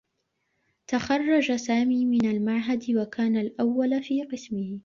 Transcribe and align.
تخرّج 0.87 1.51
سامي 1.55 2.05
من 2.05 2.25
المعهد 2.31 2.89
و 2.95 3.05
كان 3.05 3.37
الأوّل 3.37 4.03
في 4.03 4.23
قسمه. 4.23 4.79